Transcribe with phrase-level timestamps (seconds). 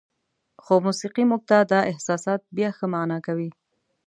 [0.63, 3.49] خو موسیقي موږ ته دا احساسات بیا ښه معنا کوي.